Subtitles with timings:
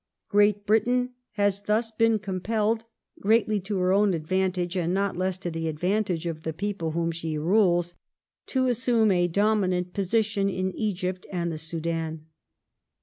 [0.29, 2.85] Great Britain has thus been compelled,
[3.19, 6.93] greatly to her own advantage and not less to the ad vantage of the people
[6.93, 7.93] whom she rules,
[8.47, 12.25] to assume a dominant posi tion in Egypt and the Soudan.